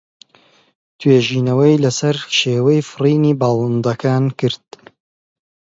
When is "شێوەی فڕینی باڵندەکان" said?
2.39-4.23